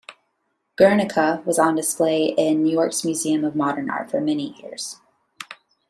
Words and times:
"Guernica" 0.77 1.43
was 1.45 1.59
on 1.59 1.75
display 1.75 2.33
in 2.35 2.63
New 2.63 2.71
York's 2.71 3.05
Museum 3.05 3.43
of 3.45 3.55
Modern 3.55 3.87
Art 3.91 4.09
for 4.09 4.19
many 4.19 4.59
years. 4.59 4.99